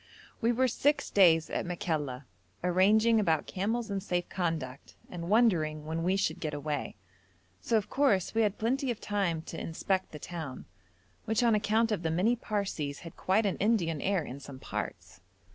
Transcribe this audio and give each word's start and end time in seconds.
We 0.41 0.51
were 0.51 0.67
six 0.67 1.11
days 1.11 1.47
at 1.51 1.63
Makalla 1.63 2.25
arranging 2.63 3.19
about 3.19 3.45
camels 3.45 3.91
and 3.91 4.01
safe 4.01 4.27
conduct, 4.29 4.95
and 5.11 5.29
wondering 5.29 5.85
when 5.85 6.01
we 6.01 6.15
should 6.15 6.39
get 6.39 6.55
away; 6.55 6.95
so 7.61 7.77
of 7.77 7.87
course 7.87 8.33
we 8.33 8.41
had 8.41 8.57
plenty 8.57 8.89
of 8.89 8.99
time 8.99 9.43
to 9.43 9.61
inspect 9.61 10.11
the 10.11 10.17
town, 10.17 10.65
which 11.25 11.43
on 11.43 11.53
account 11.53 11.91
of 11.91 12.01
the 12.01 12.09
many 12.09 12.35
Parsees 12.35 13.01
had 13.01 13.15
quite 13.15 13.45
an 13.45 13.57
Indian 13.57 14.01
air 14.01 14.23
in 14.25 14.39
some 14.39 14.57
parts. 14.57 15.21